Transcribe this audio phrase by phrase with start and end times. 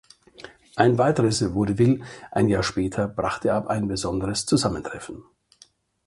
[0.75, 5.25] Ein weiteres Vaudeville ein Jahr später brachte aber ein besonderes Zusammentreffen.